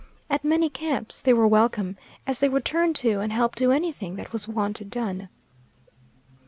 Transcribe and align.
At 0.31 0.43
many 0.43 0.67
camps 0.67 1.21
they 1.21 1.31
were 1.31 1.45
welcome, 1.47 1.95
as 2.25 2.39
they 2.39 2.49
would 2.49 2.65
turn 2.65 2.95
to 2.95 3.19
and 3.19 3.31
help 3.31 3.53
do 3.55 3.71
anything 3.71 4.15
that 4.15 4.33
was 4.33 4.47
wanted 4.47 4.89
done. 4.89 5.29